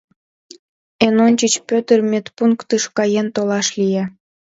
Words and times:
Эн 1.05 1.15
ончыч 1.25 1.53
Пӧтыр 1.67 1.99
медпунктыш 2.11 2.83
каен 2.97 3.27
толаш 3.35 3.67
лие. 3.79 4.03